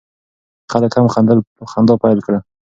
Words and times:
خلک 0.71 0.91
هم 0.97 1.07
خندا 1.71 1.95
پیل 2.03 2.19
کړه. 2.25 2.39